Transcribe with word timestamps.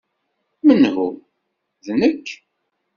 Menhu?" 0.65 1.07
"D 1.85 1.87
nekk. 1.99 2.27